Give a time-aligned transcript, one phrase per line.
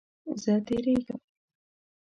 [0.41, 1.19] زه تیریږم